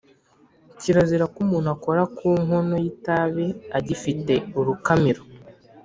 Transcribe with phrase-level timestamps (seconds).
[0.79, 5.21] Kirazira ko umuntu akora ku nkono y’itabi agifite urukamiro